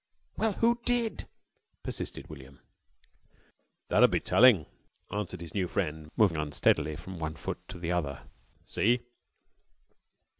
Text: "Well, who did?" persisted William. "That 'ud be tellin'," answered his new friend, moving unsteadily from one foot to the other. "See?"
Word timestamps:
"Well, 0.35 0.53
who 0.53 0.79
did?" 0.83 1.27
persisted 1.83 2.27
William. 2.27 2.59
"That 3.89 4.01
'ud 4.01 4.09
be 4.09 4.19
tellin'," 4.19 4.65
answered 5.11 5.41
his 5.41 5.53
new 5.53 5.67
friend, 5.67 6.09
moving 6.17 6.37
unsteadily 6.37 6.95
from 6.95 7.19
one 7.19 7.35
foot 7.35 7.59
to 7.67 7.77
the 7.77 7.91
other. 7.91 8.23
"See?" 8.65 9.01